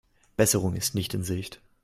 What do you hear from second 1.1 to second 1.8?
in Sicht.